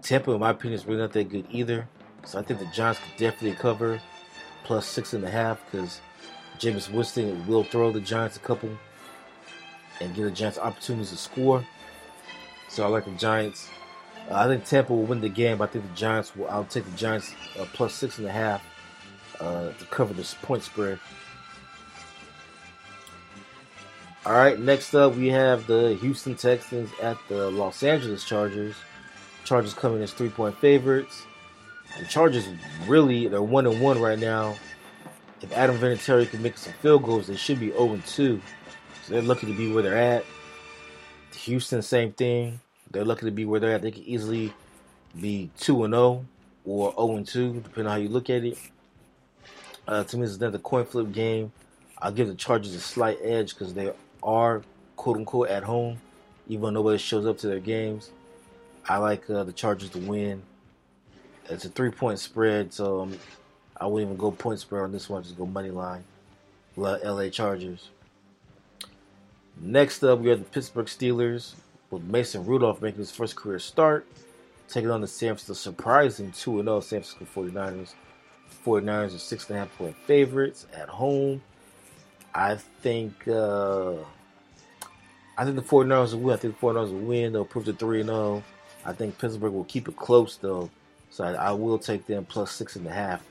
Tampa, 0.00 0.32
in 0.32 0.40
my 0.40 0.50
opinion, 0.50 0.80
is 0.80 0.86
really 0.86 1.00
not 1.02 1.12
that 1.12 1.28
good 1.28 1.44
either. 1.50 1.86
So 2.24 2.38
I 2.38 2.42
think 2.42 2.60
the 2.60 2.66
Giants 2.66 2.98
could 3.00 3.18
definitely 3.18 3.58
cover 3.58 4.00
plus 4.64 4.86
six 4.86 5.12
and 5.12 5.22
a 5.24 5.30
half 5.30 5.60
because 5.70 6.00
Jameis 6.58 6.90
Winston 6.90 7.46
will 7.46 7.64
throw 7.64 7.92
the 7.92 8.00
Giants 8.00 8.38
a 8.38 8.40
couple 8.40 8.70
and 10.00 10.14
give 10.14 10.24
the 10.24 10.30
Giants 10.30 10.58
opportunities 10.58 11.10
to 11.10 11.16
score. 11.16 11.66
So 12.68 12.84
I 12.84 12.86
like 12.86 13.04
the 13.04 13.10
Giants. 13.12 13.68
Uh, 14.30 14.34
I 14.34 14.46
think 14.46 14.64
Tampa 14.64 14.92
will 14.92 15.04
win 15.04 15.20
the 15.20 15.28
game. 15.28 15.58
But 15.58 15.70
I 15.70 15.72
think 15.72 15.88
the 15.88 15.96
Giants 15.96 16.34
will. 16.36 16.48
I'll 16.48 16.64
take 16.64 16.84
the 16.84 16.96
Giants 16.96 17.34
uh, 17.58 17.66
plus 17.72 17.94
six 17.94 18.18
and 18.18 18.26
a 18.26 18.32
half 18.32 18.64
uh, 19.40 19.70
to 19.72 19.84
cover 19.86 20.14
this 20.14 20.34
point 20.42 20.62
spread. 20.62 20.98
All 24.24 24.34
right, 24.34 24.56
next 24.58 24.94
up 24.94 25.16
we 25.16 25.28
have 25.28 25.66
the 25.66 25.94
Houston 26.00 26.36
Texans 26.36 26.90
at 27.02 27.18
the 27.28 27.50
Los 27.50 27.82
Angeles 27.82 28.24
Chargers. 28.24 28.76
Chargers 29.44 29.74
coming 29.74 30.00
as 30.00 30.12
three 30.12 30.28
point 30.28 30.56
favorites. 30.58 31.22
The 31.98 32.06
Chargers 32.06 32.46
really 32.86 33.26
they're 33.26 33.42
one 33.42 33.66
and 33.66 33.80
one 33.80 34.00
right 34.00 34.18
now. 34.18 34.54
If 35.40 35.52
Adam 35.52 35.76
Vinatieri 35.76 36.30
can 36.30 36.40
make 36.40 36.56
some 36.56 36.72
field 36.74 37.02
goals, 37.02 37.26
they 37.26 37.34
should 37.34 37.58
be 37.58 37.70
0 37.72 37.94
and 37.94 38.06
2. 38.06 38.40
So 39.04 39.12
they're 39.12 39.22
lucky 39.22 39.48
to 39.48 39.56
be 39.56 39.72
where 39.72 39.82
they're 39.82 39.98
at. 39.98 40.24
Houston, 41.34 41.82
same 41.82 42.12
thing. 42.12 42.60
They're 42.92 43.04
lucky 43.04 43.26
to 43.26 43.32
be 43.32 43.44
where 43.44 43.58
they're 43.58 43.74
at. 43.74 43.82
They 43.82 43.90
could 43.90 44.04
easily 44.04 44.52
be 45.20 45.50
2 45.58 45.84
and 45.84 45.94
0 45.94 46.24
or 46.64 46.92
0 46.92 47.16
and 47.16 47.26
2, 47.26 47.52
depending 47.54 47.86
on 47.86 47.92
how 47.92 47.96
you 47.96 48.08
look 48.08 48.30
at 48.30 48.44
it. 48.44 48.58
Uh, 49.88 50.04
to 50.04 50.16
me, 50.16 50.24
it's 50.24 50.36
another 50.36 50.58
coin 50.58 50.84
flip 50.84 51.10
game. 51.12 51.52
I'll 51.98 52.12
give 52.12 52.28
the 52.28 52.34
Chargers 52.34 52.74
a 52.74 52.80
slight 52.80 53.18
edge 53.22 53.54
because 53.54 53.74
they 53.74 53.92
are 54.22 54.62
quote 54.96 55.16
unquote 55.16 55.48
at 55.48 55.62
home, 55.62 55.98
even 56.48 56.62
though 56.62 56.70
nobody 56.70 56.98
shows 56.98 57.26
up 57.26 57.38
to 57.38 57.48
their 57.48 57.60
games. 57.60 58.10
I 58.88 58.98
like 58.98 59.28
uh, 59.30 59.44
the 59.44 59.52
Chargers 59.52 59.90
to 59.90 59.98
win. 59.98 60.42
It's 61.48 61.64
a 61.64 61.68
three 61.68 61.90
point 61.90 62.18
spread, 62.18 62.72
so 62.72 63.00
um, 63.02 63.18
I 63.80 63.86
wouldn't 63.86 64.10
even 64.10 64.16
go 64.16 64.30
point 64.30 64.60
spread 64.60 64.82
on 64.82 64.92
this 64.92 65.08
one. 65.08 65.22
Just 65.22 65.36
go 65.36 65.46
money 65.46 65.70
line. 65.70 66.04
LA 66.76 67.28
Chargers. 67.28 67.90
Next 69.60 70.02
up, 70.02 70.20
we 70.20 70.30
have 70.30 70.38
the 70.38 70.44
Pittsburgh 70.46 70.86
Steelers 70.86 71.54
with 71.92 72.02
Mason 72.04 72.44
Rudolph 72.44 72.80
making 72.80 72.98
his 72.98 73.10
first 73.10 73.36
career 73.36 73.58
start, 73.58 74.06
taking 74.68 74.90
on 74.90 75.02
the 75.02 75.06
San 75.06 75.36
Francisco 75.36 75.52
surprising 75.54 76.32
2 76.32 76.62
0 76.62 76.80
San 76.80 77.02
Francisco 77.02 77.26
49ers. 77.34 77.94
49ers 78.64 79.14
are 79.14 79.18
six 79.18 79.48
and 79.48 79.56
a 79.56 79.60
half 79.60 79.76
point 79.76 79.96
favorites 80.06 80.66
at 80.74 80.88
home. 80.88 81.42
I 82.34 82.56
think 82.56 83.28
uh, 83.28 83.94
I 85.36 85.44
think 85.44 85.56
the 85.56 85.62
49ers 85.62 86.12
will 86.14 86.20
win. 86.20 86.34
I 86.34 86.36
think 86.38 86.58
the 86.58 86.66
49ers 86.66 86.92
will 86.92 86.98
win. 87.00 87.32
They'll 87.32 87.44
prove 87.44 87.66
to 87.66 87.72
3 87.72 88.02
0. 88.02 88.42
I 88.84 88.92
think 88.92 89.18
Pittsburgh 89.18 89.52
will 89.52 89.64
keep 89.64 89.88
it 89.88 89.96
close 89.96 90.36
though. 90.36 90.70
So 91.10 91.24
I, 91.24 91.32
I 91.32 91.52
will 91.52 91.78
take 91.78 92.06
them 92.06 92.24
plus 92.24 92.52
six 92.52 92.76
and 92.76 92.86
a 92.86 92.92
half. 92.92 93.22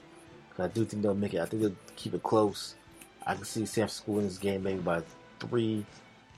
Cause 0.56 0.66
I 0.66 0.68
do 0.68 0.86
think 0.86 1.02
they'll 1.02 1.16
make 1.16 1.34
it. 1.34 1.40
I 1.40 1.46
think 1.46 1.64
they'll 1.64 1.76
keep 1.96 2.14
it 2.14 2.22
close. 2.22 2.76
I 3.26 3.36
can 3.36 3.44
see 3.44 3.66
San 3.66 3.84
Francisco 3.84 4.14
win 4.14 4.26
this 4.26 4.38
game 4.38 4.64
maybe 4.64 4.80
by 4.80 5.02
three, 5.40 5.86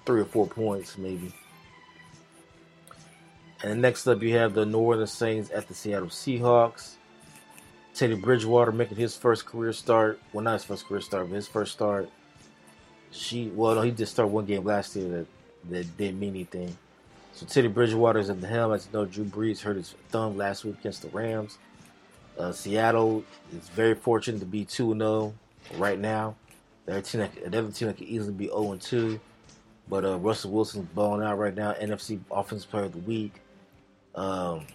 three 0.06 0.22
or 0.22 0.25
four 0.25 0.48
points 0.48 0.98
maybe. 0.98 1.34
And 3.63 3.82
next 3.82 4.05
up, 4.08 4.22
you 4.22 4.36
have 4.36 4.53
the 4.53 4.65
New 4.65 4.79
Orleans 4.79 5.12
Saints 5.12 5.50
at 5.51 5.67
the 5.70 5.74
Seattle 5.74 6.10
Seahawks. 6.10 6.96
Teddy 7.93 8.15
Bridgewater 8.15 8.72
making 8.72 8.98
his 8.98 9.15
first 9.15 9.46
career 9.46 9.72
start. 9.72 10.20
Well, 10.34 10.43
not 10.43 10.53
his 10.53 10.65
first 10.65 10.86
career 10.86 11.00
start, 11.00 11.29
but 11.29 11.36
his 11.36 11.48
first 11.48 11.72
start. 11.72 12.10
She 13.12 13.48
well, 13.50 13.75
no, 13.75 13.82
he 13.82 13.91
just 13.91 14.12
started 14.12 14.34
one 14.34 14.46
game 14.46 14.63
last 14.63 14.96
year 14.96 15.08
that 15.10 15.27
that 15.70 15.98
didn't 15.98 16.20
mean 16.20 16.32
anything. 16.32 16.75
So 17.34 17.46
Teddy 17.46 17.67
Bridgewater 17.67 18.20
is 18.20 18.29
at 18.29 18.41
the 18.41 18.48
helm. 18.48 18.74
As 18.74 18.88
you 18.88 18.98
know, 18.98 19.05
Drew 19.05 19.24
Brees 19.24 19.62
hurt 19.62 19.77
his 19.77 19.96
thumb 20.10 20.36
last 20.36 20.65
week 20.65 20.79
against 20.79 21.03
the 21.03 21.10
Rams. 21.10 21.58
Uh, 22.38 22.51
Seattle 22.51 23.24
is 23.55 23.70
very 23.70 23.96
fortunate 23.96 24.39
to 24.39 24.46
be 24.46 24.65
2 24.65 24.98
0 24.98 25.34
right 25.77 26.00
now. 26.00 26.36
They're 26.86 27.01
team 27.01 27.22
that, 27.22 27.38
another 27.43 27.72
team 27.72 27.88
that 27.88 27.98
could 27.98 28.08
easily 28.08 28.34
be 28.34 28.48
0 28.48 28.77
2. 28.82 29.20
But 29.88 30.05
uh, 30.05 30.17
Russell 30.17 30.51
Wilson's 30.51 30.88
balling 30.93 31.25
out 31.25 31.38
right 31.38 31.55
now. 31.55 31.74
NFC 31.74 32.20
Offensive 32.32 32.70
Player 32.70 32.86
of 32.86 32.93
the 32.93 33.00
Week. 33.00 33.34
Um, 34.15 34.67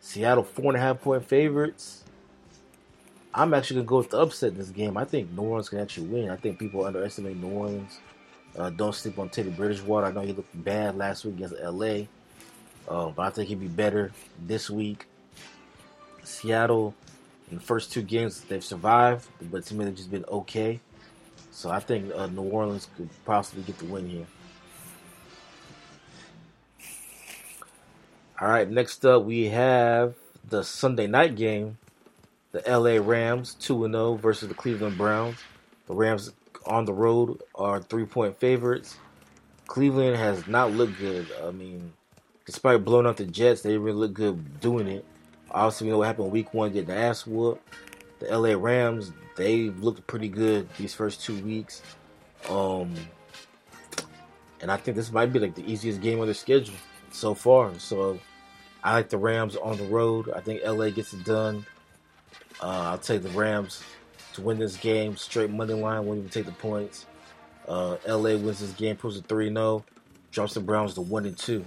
Seattle, 0.00 0.44
four 0.44 0.66
and 0.66 0.76
a 0.76 0.80
half 0.80 1.00
point 1.00 1.24
favorites. 1.24 2.04
I'm 3.32 3.52
actually 3.52 3.80
to 3.80 3.86
go 3.86 3.96
with 3.98 4.10
the 4.10 4.18
upset 4.18 4.52
in 4.52 4.58
this 4.58 4.70
game. 4.70 4.96
I 4.96 5.04
think 5.04 5.32
New 5.32 5.42
Orleans 5.42 5.68
can 5.68 5.80
actually 5.80 6.06
win. 6.06 6.30
I 6.30 6.36
think 6.36 6.58
people 6.58 6.84
underestimate 6.84 7.36
New 7.36 7.48
Orleans. 7.48 7.98
Uh, 8.56 8.70
don't 8.70 8.94
sleep 8.94 9.18
on 9.18 9.28
Teddy 9.28 9.50
Bridgewater. 9.50 10.06
I 10.06 10.12
know 10.12 10.20
he 10.20 10.32
looked 10.32 10.62
bad 10.62 10.96
last 10.96 11.24
week 11.24 11.36
against 11.36 11.56
LA, 11.60 12.04
uh, 12.88 13.10
but 13.10 13.22
I 13.22 13.30
think 13.30 13.48
he'd 13.48 13.58
be 13.58 13.66
better 13.66 14.12
this 14.46 14.70
week. 14.70 15.06
Seattle, 16.22 16.94
in 17.50 17.56
the 17.56 17.62
first 17.62 17.92
two 17.92 18.02
games, 18.02 18.42
they've 18.42 18.64
survived, 18.64 19.26
but 19.50 19.66
to 19.66 19.74
me, 19.74 19.84
they've 19.84 19.96
just 19.96 20.10
been 20.10 20.24
okay. 20.26 20.80
So 21.50 21.70
I 21.70 21.80
think 21.80 22.12
uh, 22.14 22.26
New 22.26 22.42
Orleans 22.42 22.88
could 22.96 23.08
possibly 23.24 23.64
get 23.64 23.78
the 23.78 23.86
win 23.86 24.08
here. 24.08 24.26
All 28.40 28.48
right, 28.48 28.68
next 28.68 29.06
up 29.06 29.22
we 29.22 29.50
have 29.50 30.16
the 30.48 30.64
Sunday 30.64 31.06
night 31.06 31.36
game. 31.36 31.78
The 32.50 32.62
LA 32.66 32.98
Rams 33.00 33.54
2 33.54 33.88
0 33.88 34.14
versus 34.16 34.48
the 34.48 34.56
Cleveland 34.56 34.98
Browns. 34.98 35.38
The 35.86 35.94
Rams 35.94 36.32
on 36.66 36.84
the 36.84 36.92
road 36.92 37.40
are 37.54 37.80
three 37.80 38.04
point 38.04 38.36
favorites. 38.40 38.96
Cleveland 39.68 40.16
has 40.16 40.48
not 40.48 40.72
looked 40.72 40.98
good. 40.98 41.28
I 41.46 41.52
mean, 41.52 41.92
despite 42.44 42.84
blowing 42.84 43.06
out 43.06 43.18
the 43.18 43.24
Jets, 43.24 43.62
they 43.62 43.70
didn't 43.70 43.84
really 43.84 43.98
look 43.98 44.14
good 44.14 44.58
doing 44.60 44.88
it. 44.88 45.04
Obviously, 45.52 45.86
we 45.86 45.92
know 45.92 45.98
what 45.98 46.08
happened 46.08 46.32
week 46.32 46.52
one, 46.52 46.72
getting 46.72 46.88
the 46.88 46.96
ass 46.96 47.24
whooped. 47.28 47.62
The 48.18 48.36
LA 48.36 48.54
Rams, 48.60 49.12
they 49.36 49.70
looked 49.70 50.08
pretty 50.08 50.28
good 50.28 50.68
these 50.76 50.92
first 50.92 51.22
two 51.24 51.38
weeks. 51.44 51.82
Um, 52.48 52.94
and 54.60 54.72
I 54.72 54.76
think 54.76 54.96
this 54.96 55.12
might 55.12 55.32
be 55.32 55.38
like 55.38 55.54
the 55.54 55.70
easiest 55.70 56.00
game 56.00 56.18
on 56.18 56.26
their 56.26 56.34
schedule 56.34 56.74
so 57.14 57.34
far. 57.34 57.78
So 57.78 58.18
I 58.82 58.92
like 58.92 59.08
the 59.08 59.18
Rams 59.18 59.56
on 59.56 59.76
the 59.78 59.84
road. 59.84 60.30
I 60.34 60.40
think 60.40 60.62
LA 60.64 60.90
gets 60.90 61.12
it 61.12 61.24
done. 61.24 61.64
Uh, 62.62 62.90
I'll 62.90 62.98
take 62.98 63.22
the 63.22 63.30
Rams 63.30 63.82
to 64.34 64.42
win 64.42 64.58
this 64.58 64.76
game. 64.76 65.16
Straight 65.16 65.50
money 65.50 65.74
line, 65.74 66.04
won't 66.04 66.18
even 66.18 66.30
take 66.30 66.46
the 66.46 66.52
points. 66.52 67.06
Uh, 67.66 67.96
LA 68.06 68.36
wins 68.36 68.60
this 68.60 68.72
game, 68.72 68.96
proves 68.96 69.16
a 69.16 69.22
3 69.22 69.48
0, 69.48 69.84
drops 70.30 70.54
the 70.54 70.60
Browns 70.60 70.94
to 70.94 71.00
1 71.00 71.24
and 71.24 71.38
2. 71.38 71.64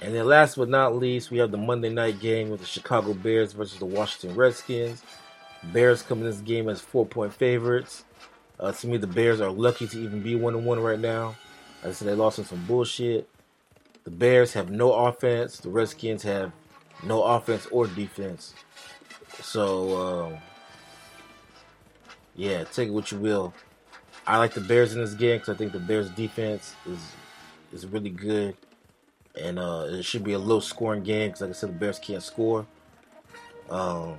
And 0.00 0.14
then 0.14 0.26
last 0.26 0.56
but 0.56 0.68
not 0.68 0.94
least, 0.94 1.30
we 1.30 1.38
have 1.38 1.50
the 1.50 1.56
Monday 1.56 1.88
night 1.88 2.20
game 2.20 2.50
with 2.50 2.60
the 2.60 2.66
Chicago 2.66 3.14
Bears 3.14 3.52
versus 3.52 3.78
the 3.78 3.86
Washington 3.86 4.36
Redskins. 4.36 5.02
Bears 5.72 6.02
come 6.02 6.18
in 6.18 6.24
this 6.24 6.40
game 6.40 6.68
as 6.68 6.80
four 6.80 7.06
point 7.06 7.32
favorites. 7.32 8.04
Uh, 8.60 8.70
to 8.70 8.86
me, 8.86 8.98
the 8.98 9.06
Bears 9.06 9.40
are 9.40 9.50
lucky 9.50 9.86
to 9.88 9.98
even 9.98 10.22
be 10.22 10.36
1 10.36 10.64
1 10.64 10.80
right 10.80 11.00
now. 11.00 11.34
I 11.84 11.92
said, 11.92 12.08
they 12.08 12.14
lost 12.14 12.38
in 12.38 12.44
some 12.44 12.64
bullshit. 12.66 13.28
The 14.04 14.10
Bears 14.10 14.52
have 14.52 14.70
no 14.70 14.92
offense. 14.92 15.58
The 15.58 15.70
Redskins 15.70 16.22
have 16.22 16.52
no 17.02 17.22
offense 17.22 17.66
or 17.66 17.86
defense. 17.86 18.54
So, 19.42 19.96
um, 19.96 20.38
yeah, 22.34 22.64
take 22.64 22.88
it 22.88 22.92
what 22.92 23.10
you 23.12 23.18
will. 23.18 23.54
I 24.26 24.38
like 24.38 24.54
the 24.54 24.60
Bears 24.60 24.94
in 24.94 25.00
this 25.00 25.14
game 25.14 25.38
because 25.38 25.54
I 25.54 25.58
think 25.58 25.72
the 25.72 25.78
Bears 25.78 26.10
defense 26.10 26.74
is 26.86 26.98
is 27.72 27.86
really 27.86 28.10
good, 28.10 28.56
and 29.40 29.58
uh, 29.58 29.86
it 29.88 30.04
should 30.04 30.24
be 30.24 30.32
a 30.32 30.38
low 30.38 30.60
scoring 30.60 31.02
game 31.02 31.28
because, 31.28 31.42
like 31.42 31.50
I 31.50 31.52
said, 31.54 31.70
the 31.70 31.74
Bears 31.74 31.98
can't 31.98 32.22
score. 32.22 32.66
Um, 33.68 34.16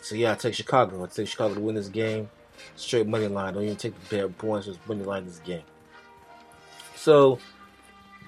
so 0.00 0.14
yeah, 0.14 0.32
I 0.32 0.34
take 0.34 0.54
Chicago. 0.54 1.02
I 1.02 1.06
take 1.08 1.28
Chicago 1.28 1.54
to 1.54 1.60
win 1.60 1.74
this 1.74 1.88
game. 1.88 2.30
Straight 2.76 3.06
money 3.06 3.26
line. 3.26 3.54
Don't 3.54 3.64
even 3.64 3.76
take 3.76 3.94
the 4.08 4.24
of 4.24 4.38
points. 4.38 4.66
Just 4.66 4.86
money 4.88 5.02
line 5.02 5.26
this 5.26 5.40
game. 5.40 5.62
So 7.04 7.38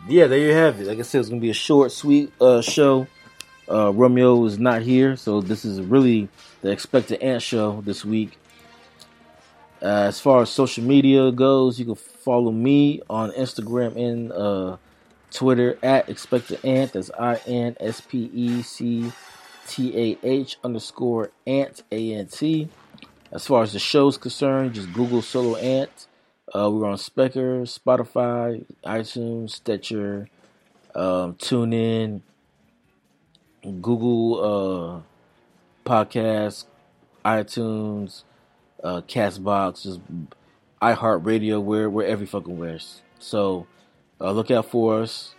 yeah, 0.07 0.27
there 0.27 0.39
you 0.39 0.53
have 0.53 0.79
it. 0.79 0.87
Like 0.87 0.99
I 0.99 1.03
said, 1.03 1.21
it's 1.21 1.31
gonna 1.31 1.41
be 1.41 1.49
a 1.49 1.55
short, 1.55 1.93
sweet 1.93 2.31
uh, 2.39 2.61
show. 2.61 3.07
Uh, 3.67 3.91
Romeo 3.91 4.45
is 4.45 4.59
not 4.59 4.83
here, 4.83 5.17
so 5.17 5.41
this 5.41 5.65
is 5.65 5.81
really 5.81 6.29
the 6.61 6.69
Inspectah 6.69 7.25
Ant 7.25 7.41
show 7.41 7.81
this 7.81 8.05
week. 8.05 8.37
Uh, 9.81 10.05
as 10.09 10.21
far 10.21 10.43
as 10.43 10.51
social 10.51 10.85
media 10.85 11.33
goes, 11.33 11.79
you 11.79 11.87
can 11.87 11.95
follow 11.95 12.53
me 12.53 13.01
on 13.09 13.31
Instagram 13.31 13.97
and 13.97 14.31
uh, 14.31 14.77
Twitter 15.31 15.79
at 15.83 16.09
Inspectah 16.09 16.63
Ant. 16.63 16.93
That's 16.93 17.11
I 17.19 17.37
N 17.47 17.79
S 17.81 18.03
P 18.03 18.31
E 18.35 18.61
C 18.61 19.11
T 19.67 19.99
A 19.99 20.19
H 20.23 20.59
underscore 20.63 21.31
ant 21.47 21.83
A 21.91 22.13
N 22.13 22.27
T. 22.27 22.69
As 23.33 23.47
far 23.47 23.63
as 23.63 23.73
the 23.73 23.79
show 23.79 24.09
is 24.09 24.19
concerned, 24.19 24.75
just 24.75 24.93
Google 24.93 25.23
Solo 25.23 25.57
Ant. 25.57 26.09
Uh, 26.55 26.71
we're 26.71 26.87
on 26.87 26.97
Spreaker, 26.97 27.63
Spotify, 27.63 28.65
iTunes, 28.85 29.51
Stitcher, 29.51 30.29
um, 30.95 31.35
TuneIn, 31.35 32.21
Google 33.63 35.03
uh, 35.85 35.89
Podcasts, 35.89 36.67
iTunes, 37.25 38.23
uh, 38.85 39.01
Castbox, 39.09 39.83
just 39.83 40.01
iHeartRadio, 40.81 41.61
where 41.61 41.91
where 41.91 42.07
every 42.07 42.27
fucking 42.27 42.57
where's. 42.59 43.03
So 43.19 43.67
uh, 44.21 44.31
look 44.31 44.51
out 44.51 44.71
for 44.71 45.03
us. 45.03 45.35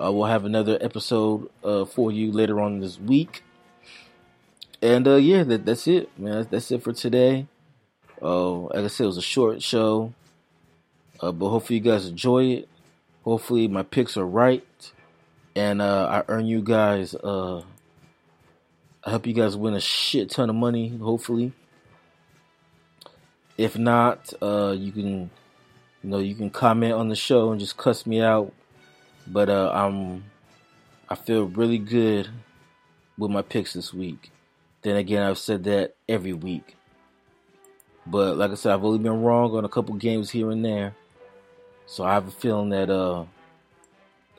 Uh, 0.00 0.10
we'll 0.12 0.26
have 0.26 0.44
another 0.44 0.76
episode 0.80 1.48
uh, 1.62 1.84
for 1.84 2.10
you 2.10 2.32
later 2.32 2.60
on 2.60 2.80
this 2.80 2.98
week. 2.98 3.42
And 4.82 5.06
uh, 5.06 5.16
yeah, 5.16 5.42
that, 5.44 5.66
that's 5.66 5.86
it, 5.86 6.16
man. 6.18 6.34
That's, 6.34 6.48
that's 6.48 6.70
it 6.72 6.82
for 6.82 6.92
today. 6.92 7.46
Uh, 8.20 8.60
like 8.60 8.84
I 8.84 8.86
said, 8.88 9.04
it 9.04 9.06
was 9.06 9.16
a 9.18 9.22
short 9.22 9.62
show, 9.62 10.12
uh, 11.20 11.32
but 11.32 11.48
hopefully 11.48 11.78
you 11.78 11.84
guys 11.84 12.06
enjoy 12.06 12.44
it. 12.44 12.68
Hopefully 13.24 13.68
my 13.68 13.82
picks 13.82 14.16
are 14.16 14.26
right, 14.26 14.92
and 15.54 15.82
uh, 15.82 16.06
I 16.08 16.32
earn 16.32 16.46
you 16.46 16.62
guys. 16.62 17.14
Uh, 17.14 17.62
I 19.04 19.10
hope 19.10 19.26
you 19.26 19.32
guys 19.34 19.56
win 19.56 19.74
a 19.74 19.80
shit 19.80 20.30
ton 20.30 20.50
of 20.50 20.56
money. 20.56 20.88
Hopefully, 20.98 21.52
if 23.56 23.76
not, 23.76 24.32
uh, 24.42 24.74
you 24.76 24.92
can, 24.92 25.30
you 26.02 26.10
know, 26.10 26.18
you 26.18 26.34
can 26.34 26.50
comment 26.50 26.94
on 26.94 27.08
the 27.08 27.16
show 27.16 27.50
and 27.50 27.60
just 27.60 27.76
cuss 27.76 28.06
me 28.06 28.20
out. 28.20 28.52
But 29.26 29.50
uh, 29.50 29.70
I'm, 29.74 30.24
I 31.08 31.16
feel 31.16 31.44
really 31.44 31.78
good 31.78 32.28
with 33.18 33.30
my 33.30 33.42
picks 33.42 33.74
this 33.74 33.92
week. 33.92 34.30
Then 34.82 34.96
again, 34.96 35.22
I've 35.22 35.38
said 35.38 35.64
that 35.64 35.96
every 36.08 36.32
week. 36.32 36.76
But 38.06 38.36
like 38.36 38.52
I 38.52 38.54
said, 38.54 38.72
I've 38.72 38.84
only 38.84 39.00
been 39.00 39.22
wrong 39.22 39.54
on 39.54 39.64
a 39.64 39.68
couple 39.68 39.94
games 39.96 40.30
here 40.30 40.50
and 40.50 40.64
there. 40.64 40.94
So 41.90 42.04
I 42.04 42.12
have 42.12 42.28
a 42.28 42.30
feeling 42.30 42.68
that 42.68 42.90
uh, 42.90 43.24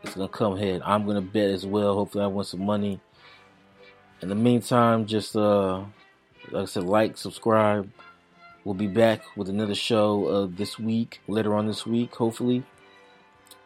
it's 0.03 0.13
gonna 0.13 0.29
come 0.29 0.53
ahead. 0.53 0.83
I'm 0.85 1.07
gonna 1.07 1.19
bet 1.19 1.49
as 1.49 1.65
well. 1.65 1.95
Hopefully, 1.95 2.23
I 2.23 2.27
win 2.27 2.45
some 2.45 2.63
money. 2.63 3.01
In 4.21 4.29
the 4.29 4.35
meantime, 4.35 5.07
just 5.07 5.35
uh, 5.35 5.79
like 6.51 6.63
I 6.63 6.65
said, 6.65 6.83
like, 6.83 7.17
subscribe. 7.17 7.89
We'll 8.63 8.75
be 8.75 8.87
back 8.87 9.21
with 9.35 9.49
another 9.49 9.73
show 9.73 10.27
uh, 10.27 10.47
this 10.55 10.77
week, 10.77 11.21
later 11.27 11.55
on 11.55 11.65
this 11.65 11.87
week, 11.87 12.13
hopefully. 12.13 12.63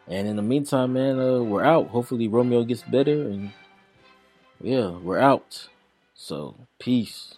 And 0.08 0.26
in 0.26 0.36
the 0.36 0.42
meantime, 0.42 0.94
man, 0.94 1.20
uh, 1.20 1.42
we're 1.42 1.64
out. 1.64 1.88
Hopefully, 1.88 2.26
Romeo 2.26 2.64
gets 2.64 2.82
better, 2.82 3.28
and 3.28 3.52
yeah, 4.62 4.92
we're 4.92 5.18
out. 5.18 5.68
So, 6.14 6.56
peace. 6.78 7.34